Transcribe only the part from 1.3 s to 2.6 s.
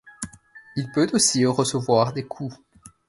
recevoir des coups.